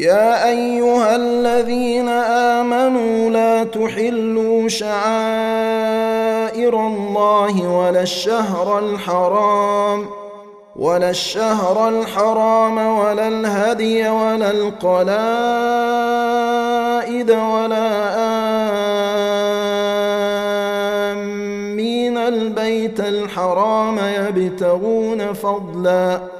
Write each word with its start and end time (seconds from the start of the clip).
يا 0.00 0.48
أيها 0.48 1.16
الذين 1.16 2.08
آمنوا 2.08 3.30
لا 3.30 3.64
تحلوا 3.64 4.68
شعائر 4.68 4.96
الله 6.86 7.68
ولا 7.68 8.02
الشهر 8.02 8.78
الحرام 8.78 10.06
ولا 10.76 11.10
الشهر 11.10 11.88
الحرام 11.88 12.78
ولا 12.98 13.28
الهدي 13.28 14.08
ولا 14.08 14.50
القلائد 14.50 15.00
ولا 17.30 17.90
آمين. 21.12 22.18
البيت 22.18 23.00
الحرام 23.00 23.98
يبتغون 23.98 25.32
فضلاً. 25.32 26.39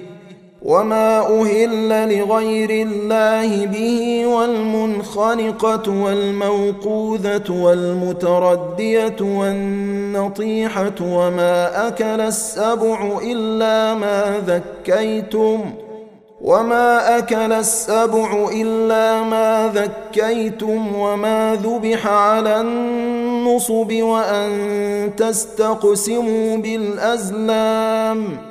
وما 0.71 1.19
أهل 1.19 2.17
لغير 2.17 2.69
الله 2.69 3.65
به 3.65 4.25
والمنخنقة 4.25 5.91
والموقوذة 6.03 7.51
والمتردية 7.51 9.15
والنطيحة 9.21 10.95
وما 11.01 11.87
أكل 11.87 12.21
السبع 12.21 13.19
إلا 13.23 13.95
ما 13.95 14.41
ذكيتم 14.47 15.59
وما 16.41 17.17
أكل 17.17 17.53
السبع 17.53 18.49
إلا 18.53 19.23
ما 19.23 19.71
ذكيتم 19.75 20.95
وما 20.95 21.55
ذبح 21.63 22.07
على 22.07 22.61
النصب 22.61 23.93
وأن 23.93 24.51
تستقسموا 25.17 26.57
بالأزلام 26.57 28.37
ۖ 28.47 28.50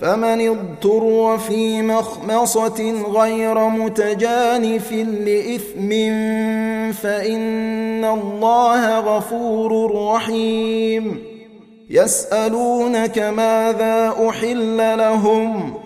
فمن 0.00 0.48
اضطر 0.48 1.38
في 1.38 1.82
مخمصة 1.82 3.02
غير 3.08 3.68
متجانف 3.68 4.92
لإثم 4.92 5.90
فإن 6.92 8.04
الله 8.04 8.98
غفور 8.98 9.94
رحيم 9.94 11.22
يسألونك 11.90 13.18
ماذا 13.18 14.14
أحل 14.28 14.98
لهم؟ 14.98 15.74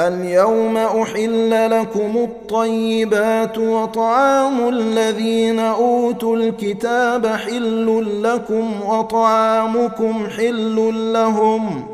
اليوم 0.00 0.76
أحل 0.76 1.70
لكم 1.70 2.16
الطيبات 2.16 3.58
وطعام 3.58 4.68
الذين 4.68 5.58
أوتوا 5.58 6.36
الكتاب 6.36 7.26
حل 7.26 8.22
لكم 8.22 8.82
وطعامكم 8.82 10.26
حل 10.36 10.92
لهم 11.12 11.93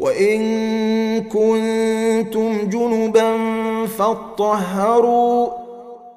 وإن 0.00 0.40
كنتم 1.24 2.68
جنبا 2.68 3.36
فاطهروا 3.86 5.48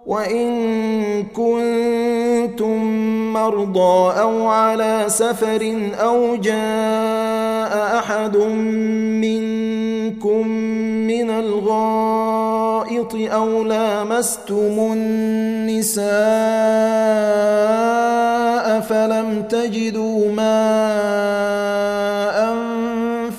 وإن 0.05 1.23
كنتم 1.23 2.83
مرضى 3.33 4.19
أو 4.21 4.47
على 4.47 5.05
سفر 5.07 5.91
أو 6.01 6.35
جاء 6.35 7.99
أحد 7.99 8.37
منكم 9.21 10.47
من 11.07 11.29
الغائط 11.29 13.15
أو 13.15 13.63
لامستم 13.63 14.91
النساء 14.93 16.03
فلم 18.79 19.43
تجدوا 19.49 20.31
ماءً 20.31 22.22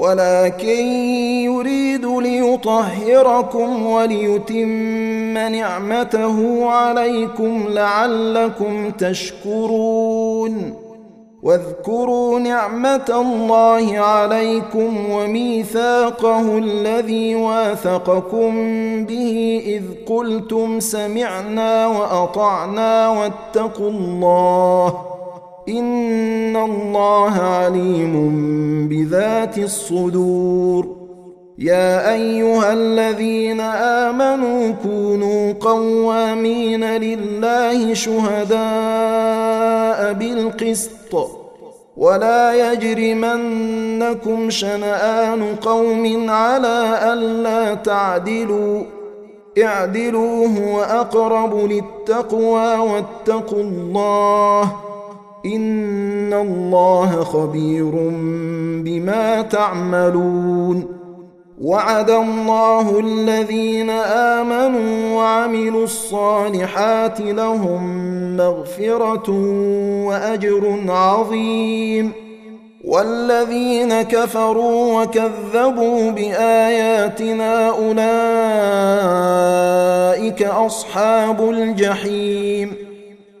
ولكن 0.00 0.86
يريد 1.44 2.06
ليطهركم 2.06 3.86
وليتم 3.86 5.38
نعمته 5.38 6.66
عليكم 6.70 7.64
لعلكم 7.68 8.90
تشكرون. 8.90 10.74
واذكروا 11.42 12.38
نعمة 12.38 13.08
الله 13.10 13.98
عليكم 13.98 15.10
وميثاقه 15.10 16.58
الذي 16.58 17.34
واثقكم 17.34 18.54
به 19.04 19.62
إذ 19.66 19.82
قلتم 20.14 20.80
سمعنا 20.80 21.86
وأطعنا 21.86 23.08
واتقوا 23.08 23.90
الله. 23.90 25.19
ان 25.68 26.56
الله 26.56 27.32
عليم 27.32 28.14
بذات 28.88 29.58
الصدور 29.58 30.96
يا 31.58 32.12
ايها 32.12 32.72
الذين 32.72 33.60
امنوا 33.60 34.72
كونوا 34.82 35.52
قوامين 35.52 36.84
لله 36.84 37.94
شهداء 37.94 38.60
بالقسط 40.12 41.40
ولا 41.96 42.72
يجرمنكم 42.72 44.50
شنآن 44.50 45.56
قوم 45.56 46.30
على 46.30 46.98
ألا 47.12 47.74
تعدلوا 47.74 48.82
اعدلوا 49.62 50.46
هو 50.46 50.80
أقرب 50.82 51.54
للتقوى 51.70 52.76
واتقوا 52.76 53.62
الله 53.62 54.89
ان 55.46 56.32
الله 56.32 57.24
خبير 57.24 57.90
بما 58.84 59.42
تعملون 59.42 61.00
وعد 61.60 62.10
الله 62.10 63.00
الذين 63.00 63.90
امنوا 64.40 65.16
وعملوا 65.16 65.84
الصالحات 65.84 67.20
لهم 67.20 68.36
مغفره 68.36 69.30
واجر 70.06 70.78
عظيم 70.88 72.12
والذين 72.84 74.02
كفروا 74.02 75.02
وكذبوا 75.02 76.10
باياتنا 76.10 77.68
اولئك 77.68 78.02
اصحاب 80.42 81.50
الجحيم 81.50 82.89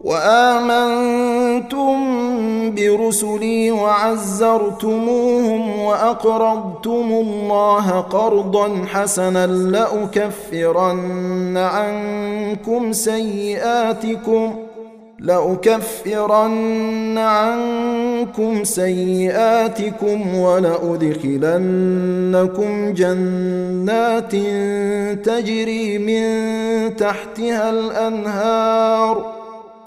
وآمنتم 0.00 1.94
برسلي 2.74 3.70
وعزرتموهم 3.70 5.80
وأقرضتم 5.80 7.08
الله 7.10 8.00
قرضا 8.00 8.84
حسنا 8.86 9.46
لأكفرن 9.46 11.56
عنكم 11.56 12.92
سيئاتكم 12.92 14.54
لأكفرن 15.20 17.18
عنكم 17.18 18.64
سيئاتكم 18.64 20.34
ولأدخلنكم 20.34 21.32
جنات 22.92 24.32
تجري 25.24 25.98
من 25.98 26.96
تحتها 26.96 27.70
الأنهار 27.70 29.37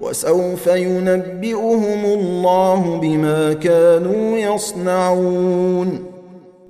وسوف 0.00 0.66
ينبئهم 0.66 2.04
الله 2.04 2.98
بما 3.02 3.52
كانوا 3.52 4.38
يصنعون. 4.38 6.06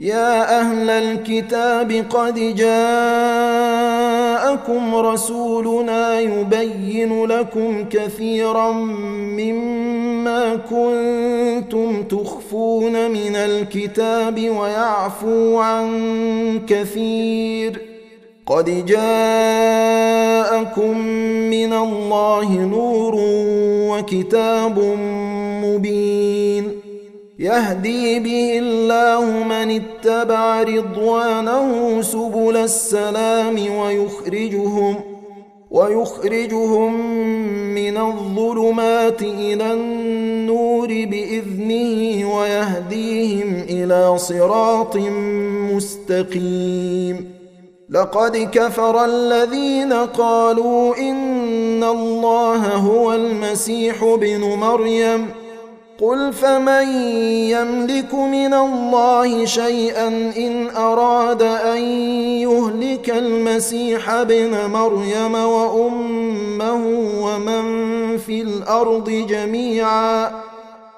يا 0.01 0.61
أهل 0.61 0.91
الكتاب 0.91 2.05
قد 2.11 2.35
جاءكم 2.57 2.95
رسولنا 4.95 6.21
يبين 6.21 7.25
لكم 7.25 7.85
كثيرا 7.91 8.73
مما 9.41 10.57
كنتم 10.57 12.03
تخفون 12.03 13.11
من 13.11 13.37
الكتاب 13.37 14.51
ويعفو 14.51 15.59
عن 15.59 15.91
كثير. 16.67 17.90
قد 18.47 18.87
جاءكم 18.87 20.29
من 21.51 21.73
الله 21.73 22.55
نور 22.55 23.15
وكتاب 23.91 24.79
مبين 25.65 26.73
يهدي 27.39 28.21
به 28.21 28.59
الله 28.59 29.25
من 29.45 29.81
اتبع 29.81 30.63
رضوانه 30.63 32.03
سبل 32.03 32.57
السلام 32.57 33.77
ويخرجهم 33.77 34.97
ويخرجهم 35.71 36.93
من 37.75 37.97
الظلمات 37.97 39.23
إلى 39.23 39.73
النور 39.73 40.87
بإذنه 40.89 42.35
ويهديهم 42.37 43.55
إلى 43.69 44.19
صراط 44.19 44.97
مستقيم 45.75 47.40
لقد 47.91 48.49
كفر 48.53 49.05
الذين 49.05 49.93
قالوا 49.93 50.97
إن 50.97 51.85
الله 51.85 52.67
هو 52.75 53.13
المسيح 53.13 54.05
بن 54.05 54.41
مريم 54.41 55.27
ۖ. 55.47 55.51
قل 56.01 56.33
فمن 56.33 56.89
يملك 57.51 58.15
من 58.15 58.55
الله 58.55 59.45
شيئا 59.45 60.09
إن 60.37 60.71
أراد 60.77 61.43
أن 61.43 61.83
يهلك 62.41 63.11
المسيح 63.11 64.11
ابن 64.11 64.71
مريم 64.71 65.35
وأمه 65.35 66.85
ومن 67.21 68.19
في 68.19 68.43
الأرض 68.43 69.11
جميعا 69.11 70.31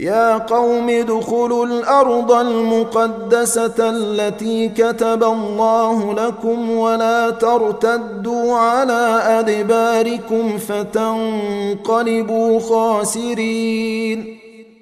يا 0.00 0.38
قوم 0.38 0.88
ادخلوا 0.88 1.66
الأرض 1.66 2.32
المقدسة 2.32 3.74
التي 3.78 4.68
كتب 4.68 5.24
الله 5.24 6.14
لكم 6.14 6.70
ولا 6.70 7.30
ترتدوا 7.30 8.56
على 8.56 9.20
أدباركم 9.24 10.58
فتنقلبوا 10.58 12.60
خاسرين. 12.60 14.39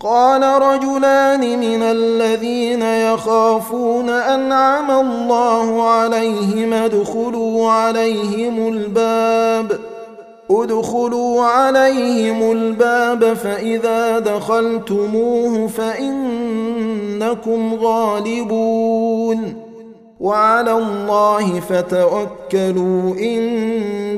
قال 0.00 0.42
رجلان 0.42 1.60
من 1.60 1.82
الذين 1.82 2.82
يخافون 2.82 4.10
أنعم 4.10 4.90
الله 4.90 5.82
عليهم 5.82 6.72
ادخلوا 6.72 7.70
عليهم 7.70 8.68
الباب. 8.68 9.78
ادخلوا 10.50 11.42
عليهم 11.42 12.52
الباب 12.52 13.34
فإذا 13.34 14.18
دخلتموه 14.18 15.66
فإنكم 15.68 16.14
غالبون. 17.74 19.54
وعلى 20.20 20.72
الله 20.72 21.60
فتوكلوا 21.60 23.14
إن 23.14 24.17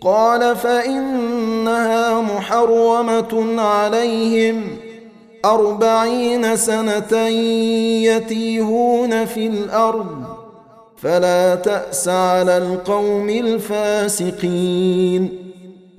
قال 0.00 0.56
فإنها 0.56 2.20
محرمة 2.20 3.60
عليهم 3.62 4.76
أربعين 5.44 6.56
سنة 6.56 7.18
يتيهون 8.06 9.24
في 9.24 9.46
الأرض 9.46 10.24
فلا 10.96 11.54
تأس 11.54 12.08
على 12.08 12.56
القوم 12.58 13.28
الفاسقين 13.30 14.70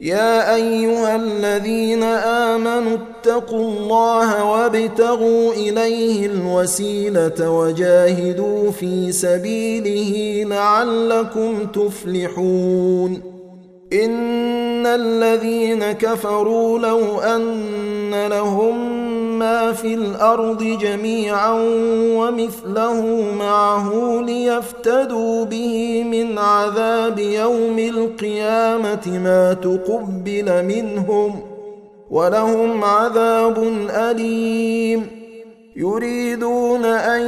يا 0.00 0.54
أيها 0.54 1.16
الذين 1.16 2.02
آمنوا 2.02 2.96
اتقوا 2.96 3.68
الله 3.70 4.44
وابتغوا 4.44 5.52
إليه 5.52 6.26
الوسيلة 6.26 7.50
وجاهدوا 7.50 8.70
في 8.70 9.12
سبيله 9.12 10.44
لعلكم 10.48 11.66
تفلحون. 11.66 13.22
إن 13.92 14.86
الذين 14.86 15.92
كفروا 15.92 16.78
لو 16.78 17.20
أن 17.20 18.26
لهم 18.26 18.99
ما 19.40 19.72
في 19.72 19.94
الأرض 19.94 20.62
جميعا 20.62 21.52
ومثله 22.16 23.24
معه 23.38 24.20
ليفتدوا 24.26 25.44
به 25.44 26.04
من 26.04 26.38
عذاب 26.38 27.18
يوم 27.18 27.78
القيامة 27.78 29.18
ما 29.24 29.52
تقبل 29.52 30.64
منهم 30.64 31.40
ولهم 32.10 32.84
عذاب 32.84 33.58
أليم. 33.90 35.06
يريدون 35.76 36.84
أن 36.84 37.22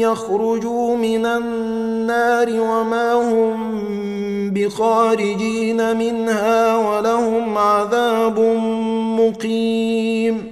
يخرجوا 0.00 0.96
من 0.96 1.26
النار 1.26 2.60
وما 2.60 3.12
هم 3.12 4.50
بخارجين 4.50 5.96
منها 5.96 6.76
ولهم 6.76 7.58
عذاب 7.58 8.38
مقيم. 9.20 10.51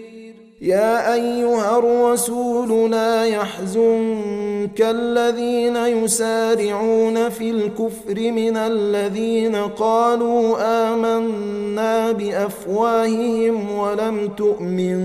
يا 0.61 1.13
أيها 1.13 1.77
الرسول 1.77 2.91
لا 2.91 3.25
يحزنك 3.25 4.81
الذين 4.81 5.75
يسارعون 5.75 7.29
في 7.29 7.49
الكفر 7.49 8.31
من 8.31 8.57
الذين 8.57 9.55
قالوا 9.55 10.57
آمنا 10.93 12.11
بأفواههم 12.11 13.71
ولم 13.71 14.27
تؤمن 14.37 15.01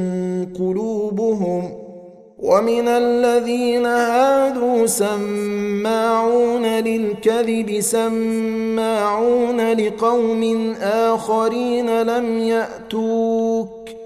قلوبهم 0.58 1.70
ومن 2.38 2.88
الذين 2.88 3.86
هادوا 3.86 4.86
سماعون 4.86 6.66
للكذب 6.66 7.80
سماعون 7.80 9.72
لقوم 9.72 10.74
آخرين 10.82 12.02
لم 12.02 12.38
يأتوك 12.38 14.05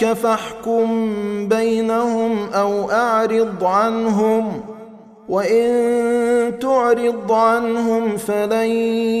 جاءوك 0.00 0.18
فاحكم 0.18 0.88
بينهم 1.48 2.48
أو 2.48 2.90
اعرض 2.90 3.64
عنهم 3.64 4.60
وان 5.28 6.58
تعرض 6.58 7.32
عنهم 7.32 8.16
فلن 8.16 8.70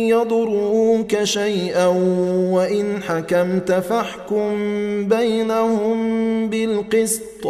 يضروك 0.08 1.24
شيئا 1.24 1.86
وان 2.52 3.02
حكمت 3.02 3.72
فاحكم 3.72 4.48
بينهم 5.08 5.98
بالقسط 6.48 7.46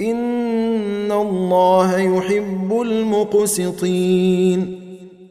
ان 0.00 1.12
الله 1.12 1.98
يحب 1.98 2.80
المقسطين 2.82 4.81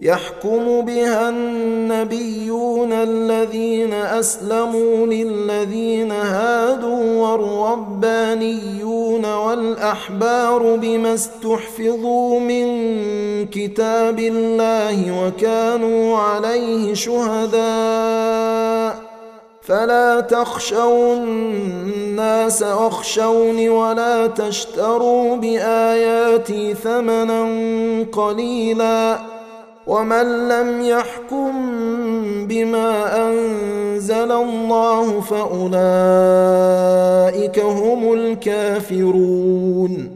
يحكم 0.00 0.80
بها 0.80 1.28
النبيون 1.28 2.92
الذين 2.92 3.92
أسلموا 3.92 5.06
للذين 5.06 6.12
هادوا 6.12 7.28
والربانيون 7.28 9.24
والأحبار 9.24 10.76
بما 10.76 11.14
استحفظوا 11.14 12.40
من 12.40 12.66
كتاب 13.46 14.18
الله 14.18 15.26
وكانوا 15.26 16.18
عليه 16.18 16.94
شهداء. 16.94 17.56
فلا 19.62 20.20
تخشوا 20.20 21.14
الناس 21.14 22.62
واخشوني 22.62 23.68
ولا 23.68 24.26
تشتروا 24.26 25.36
بآياتي 25.36 26.74
ثمنا 26.74 27.46
قليلا. 28.12 29.35
ومن 29.86 30.48
لم 30.48 30.82
يحكم 30.82 31.52
بما 32.46 33.18
أنزل 33.28 34.32
الله 34.32 35.20
فأولئك 35.20 35.76
هم 37.58 38.12
الكافرون. 38.12 40.15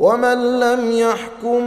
ومن 0.00 0.60
لم 0.60 0.90
يحكم 0.92 1.60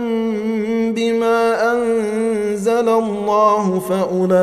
بما 0.94 1.72
انزل 1.72 2.90
الله 2.90 3.80
فاولئك 3.90 4.34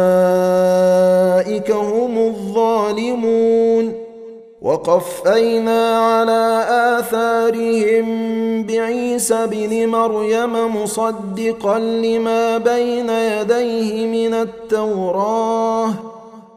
هم 1.71 2.19
الظالمون 2.19 3.93
وقفينا 4.63 5.99
على 5.99 6.67
اثارهم 6.99 8.07
بعيسى 8.67 9.47
بن 9.47 9.87
مريم 9.89 10.77
مصدقا 10.77 11.79
لما 11.79 12.59
بين 12.59 13.11
يديه 13.11 14.07
من 14.07 14.35
التوراه 14.35 16.10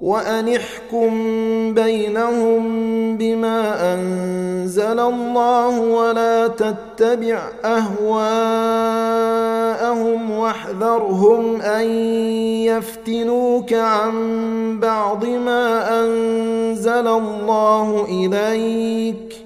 وأن 0.00 0.48
احكم 0.48 1.10
بينهم 1.74 2.62
بما 3.16 3.94
أنزل 3.94 5.00
الله 5.00 5.80
ولا 5.80 6.48
تتبع 6.48 7.40
أهواءهم 7.64 9.16
جاءهم 9.86 10.30
واحذرهم 10.30 11.60
أن 11.60 11.86
يفتنوك 12.64 13.72
عن 13.72 14.14
بعض 14.80 15.24
ما 15.24 16.00
أنزل 16.00 17.06
الله 17.08 18.06
إليك 18.08 19.45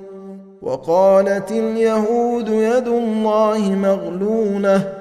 وقالت 0.61 1.51
اليهود 1.51 2.49
يد 2.49 2.87
الله 2.87 3.75
مغلولة 3.75 4.93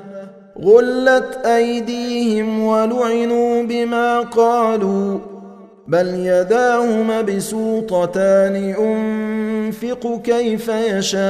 غلت 0.63 1.47
أيديهم 1.47 2.65
ولعنوا 2.65 3.63
بما 3.63 4.21
قالوا 4.21 5.19
بل 5.89 6.07
يداه 6.07 7.03
مبسوطتان 7.03 8.57
ينفق 8.57 10.21
كيف 10.25 10.69
يشاء 10.69 11.21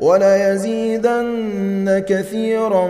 وليزيدن 0.00 2.04
كثيرا 2.08 2.88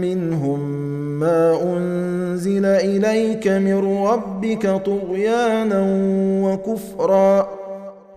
منهم. 0.00 0.88
ما 1.20 1.58
أنزل 1.62 2.66
إليك 2.66 3.48
من 3.48 4.04
ربك 4.06 4.82
طغيانا 4.86 5.80
وكفرا. 6.44 7.48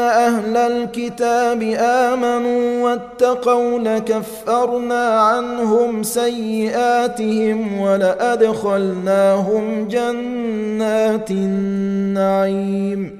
أهل 0.00 0.56
الكتاب 0.56 1.62
امنوا 1.78 2.84
واتقوا 2.84 3.78
لكفرنا 3.78 5.20
عنهم 5.20 6.02
سيئاتهم 6.02 7.80
ولادخلناهم 7.80 9.88
جنات 9.88 11.30
النعيم 11.30 13.19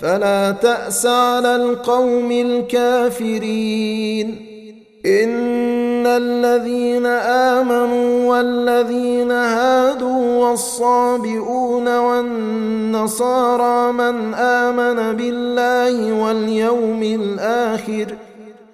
فلا 0.00 0.50
تأس 0.50 1.06
على 1.06 1.56
القوم 1.56 2.30
الكافرين. 2.30 3.78
إن 5.06 6.06
الذين 6.06 7.06
آمنوا 7.56 8.30
والذين 8.30 9.30
هادوا 9.30 10.48
والصابئون 10.48 11.98
والنصارى 11.98 13.92
من 13.92 14.34
آمن 14.34 15.16
بالله 15.16 16.12
واليوم 16.12 17.02
الآخر 17.02 18.06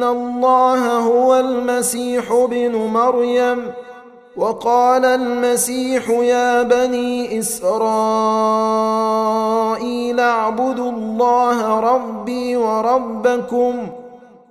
ان 0.00 0.06
الله 0.06 0.98
هو 0.98 1.40
المسيح 1.40 2.32
ابن 2.32 2.76
مريم 2.76 3.72
وقال 4.36 5.04
المسيح 5.04 6.10
يا 6.10 6.62
بني 6.62 7.38
اسرائيل 7.38 7.70
اعبدوا 10.20 10.90
الله 10.90 11.80
ربي 11.80 12.56
وربكم 12.56 13.88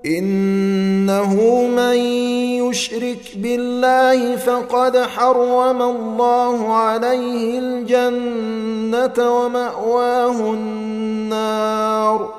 انه 0.06 1.34
من 1.68 1.95
يشرك 2.66 3.32
بالله 3.36 4.36
فقد 4.36 4.97
حرم 4.97 5.82
الله 5.82 6.74
عليه 6.74 7.60
الجنه 7.60 9.32
وماواه 9.32 10.54
النار 10.54 12.39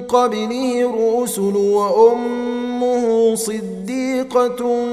قبله 0.00 0.90
الرسل 0.90 1.56
وأمه 1.56 3.34
صديقة 3.34 4.84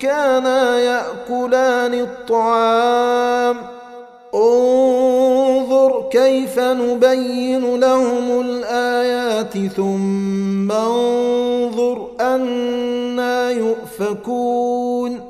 كانا 0.00 0.78
يأكلان 0.78 1.94
الطعام. 1.94 3.56
انظر 4.34 6.08
كيف 6.10 6.58
نبين 6.58 7.80
لهم 7.80 8.40
الآيات 8.40 9.58
ثم 9.76 10.72
انظر 10.72 12.06
أنا 12.20 13.50
يؤفكون. 13.50 15.29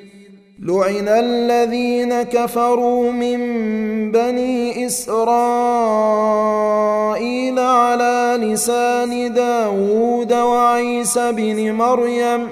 لعن 0.63 1.07
الذين 1.07 2.21
كفروا 2.21 3.11
من 3.11 3.41
بني 4.11 4.85
إسرائيل 4.85 5.19
على 7.59 8.37
لسان 8.39 9.33
داود 9.33 10.33
وعيسى 10.33 11.31
بن 11.31 11.71
مريم 11.71 12.47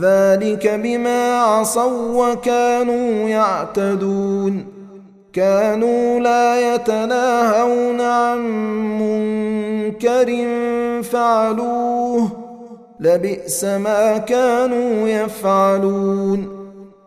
ذلك 0.00 0.68
بما 0.82 1.38
عصوا 1.38 2.32
وكانوا 2.32 3.28
يعتدون 3.28 4.66
كانوا 5.32 6.20
لا 6.20 6.74
يتناهون 6.74 8.00
عن 8.00 8.38
منكر 9.00 10.46
فعلوه 11.02 12.28
لبئس 13.00 13.64
ما 13.64 14.18
كانوا 14.18 15.08
يفعلون 15.08 16.51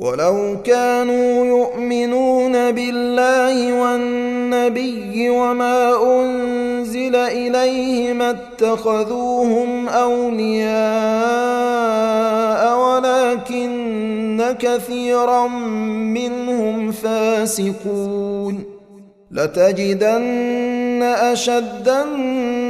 ولو 0.00 0.56
كانوا 0.64 1.46
يؤمنون 1.46 2.72
بالله 2.72 3.72
والنبي 3.82 5.30
وما 5.30 6.02
انزل 6.02 7.16
اليه 7.16 8.12
ما 8.12 8.30
اتخذوهم 8.30 9.88
اولياء 9.88 10.70
ولكن 12.78 14.54
كثيرا 14.58 15.48
منهم 16.16 16.92
فاسقون 16.92 18.64
لتجدن 19.30 21.02
اشد 21.02 21.88
الناس 21.88 22.69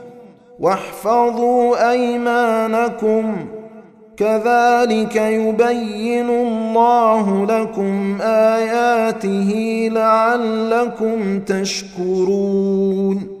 واحفظوا 0.61 1.91
أيمانكم. 1.91 3.45
كذلك 4.17 5.15
يبين 5.15 6.29
الله 6.29 7.45
لكم 7.45 8.21
آياته 8.21 9.51
لعلكم 9.93 11.39
تشكرون. 11.39 13.40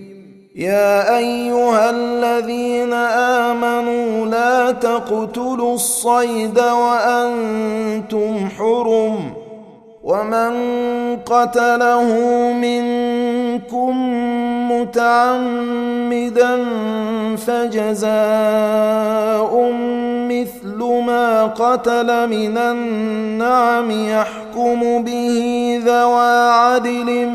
يا 0.61 1.17
أيها 1.17 1.89
الذين 1.89 2.93
آمنوا 2.93 4.25
لا 4.25 4.71
تقتلوا 4.71 5.75
الصيد 5.75 6.59
وأنتم 6.59 8.49
حرم 8.57 9.33
ومن 10.03 10.53
قتله 11.25 12.03
منكم 12.53 13.40
متعمدا 14.71 16.65
فجزاء 17.37 18.11
مثل 20.29 20.83
ما 21.05 21.45
قتل 21.45 22.27
من 22.29 22.57
النعم 22.57 23.91
يحكم 23.91 25.03
به 25.03 25.79
ذوى 25.85 26.51
عدل 26.51 27.27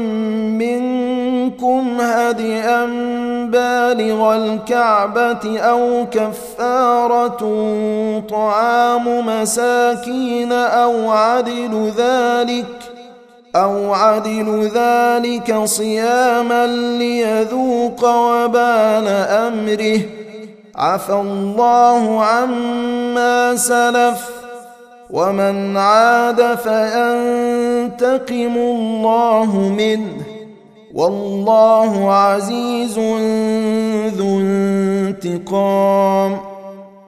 منكم 0.60 2.00
هدئا 2.00 2.86
بالغ 3.50 4.36
الكعبة 4.36 5.58
أو 5.58 6.06
كفارة 6.10 7.40
طعام 8.30 9.26
مساكين 9.26 10.52
أو 10.52 11.10
عدل 11.10 11.92
ذلك 11.98 12.95
أو 13.56 13.94
عدل 13.94 14.70
ذلك 14.74 15.64
صياما 15.64 16.66
ليذوق 16.66 18.04
وبال 18.04 19.08
أمره. 19.30 20.00
عفى 20.76 21.12
الله 21.12 22.24
عما 22.24 23.56
سلف. 23.56 24.30
ومن 25.10 25.76
عاد 25.76 26.54
فينتقم 26.54 28.56
الله 28.56 29.74
منه. 29.78 30.22
والله 30.94 32.12
عزيز 32.12 32.98
ذو 34.16 34.38
انتقام. 34.38 36.40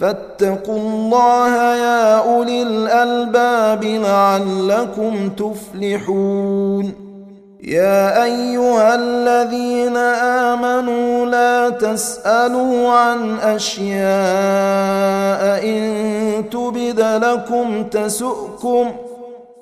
فاتقوا 0.00 0.78
الله 0.78 1.54
يا 1.76 2.18
أولي 2.18 2.62
الألباب 2.62 3.84
لعلكم 3.84 5.28
تفلحون. 5.28 6.92
يا 7.62 8.24
أيها 8.24 8.94
الذين 8.94 9.96
آمنوا 10.56 11.26
لا 11.26 11.68
تسألوا 11.68 12.90
عن 12.90 13.38
أشياء 13.38 14.00
إن 15.64 16.44
تبد 16.50 17.00
لكم 17.00 17.84
تسؤكم 17.84 18.90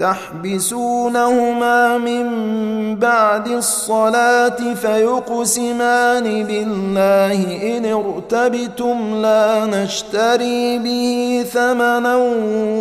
تحبسونهما 0.00 1.98
من 1.98 2.26
بعد 2.96 3.48
الصلاة 3.48 4.74
فيقسمان 4.74 6.44
بالله 6.44 7.42
إن 7.76 7.84
ارتبتم 7.84 9.22
لا 9.22 9.66
نشتري 9.66 10.78
به 10.78 11.44
ثمنا 11.52 12.16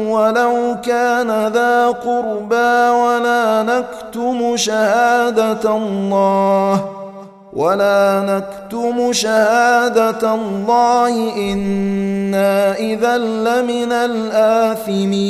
ولو 0.10 0.76
كان 0.86 1.48
ذا 1.48 1.88
قربى 1.88 2.90
ولا 2.90 3.64
نكتم 3.64 4.58
شهادة 4.58 5.76
الله 5.78 6.86
ولا 7.54 8.24
نكتم 8.28 9.14
شهادة 9.14 10.34
الله 10.34 11.36
إنا 11.36 12.74
إذا 12.78 13.18
لمن 13.18 13.92
الآثمين 13.92 15.30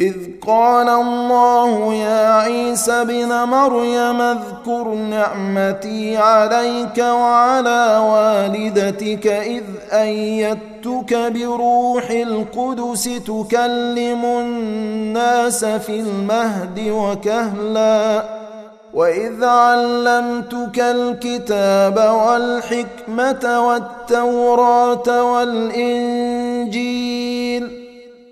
إذ 0.00 0.14
قال 0.46 0.88
الله 0.88 1.94
يا 1.94 2.34
عيسى 2.34 2.92
ابن 2.92 3.28
مريم 3.28 4.20
اذكر 4.20 4.94
نعمتي 4.94 6.16
عليك 6.16 6.98
وعلى 6.98 7.98
والدتك 8.10 9.26
إذ 9.26 9.62
أيدتك 9.92 11.14
بروح 11.14 12.10
القدس 12.10 13.04
تكلم 13.04 14.24
الناس 14.24 15.64
في 15.64 16.00
المهد 16.00 16.88
وكهلا 16.88 18.24
وإذ 18.94 19.44
علمتك 19.44 20.80
الكتاب 20.80 21.96
والحكمة 21.96 23.68
والتوراة 23.68 25.32
والإنجيل 25.32 27.33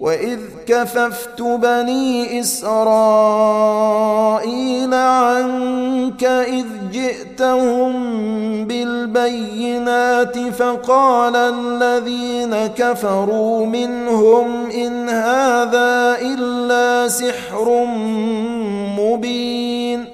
واذ 0.00 0.40
كففت 0.66 1.42
بني 1.42 2.40
اسرائيل 2.40 3.74
عنك 4.94 6.24
اذ 6.24 6.66
جئتهم 6.92 7.94
بالبينات 8.66 10.38
فقال 10.38 11.36
الذين 11.36 12.66
كفروا 12.66 13.66
منهم 13.66 14.70
ان 14.70 15.08
هذا 15.08 16.16
الا 16.20 17.08
سحر 17.08 17.84
مبين 18.98 20.13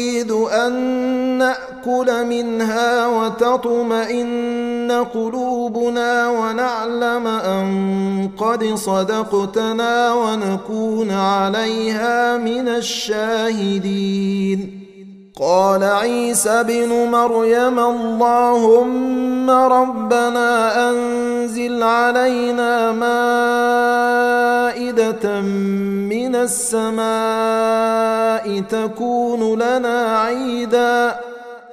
ناكل 1.85 2.25
منها 2.25 3.07
وتطمئن 3.07 5.05
قلوبنا 5.13 6.29
ونعلم 6.29 7.27
أن 7.27 8.29
قد 8.37 8.75
صدقتنا 8.75 10.13
ونكون 10.13 11.11
عليها 11.11 12.37
من 12.37 12.67
الشاهدين. 12.67 14.77
قال 15.39 15.83
عيسى 15.83 16.63
بن 16.63 17.09
مريم 17.11 17.79
اللهم 17.79 19.49
ربنا 19.49 20.89
أنزل 20.89 21.83
علينا 21.83 22.91
مائدة 22.91 23.21
من 25.41 26.35
السماء 26.35 27.01
تكون 28.69 29.59
لنا 29.59 30.19
عيدا. 30.19 31.30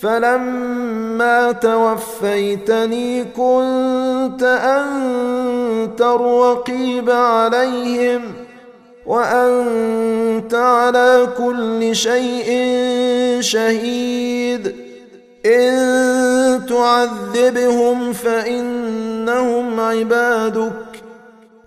فلما 0.00 1.52
توفيتني 1.52 3.24
كنت 3.24 4.42
أنت 4.42 6.00
الرقيب 6.00 7.10
عليهم 7.10 8.22
وأنت 9.06 10.54
على 10.54 11.28
كل 11.38 11.96
شيء 11.96 12.46
شهيد. 13.40 14.76
إن 15.46 16.66
تعذبهم 16.68 18.12
فإنهم 18.12 19.80
عبادك. 19.80 20.87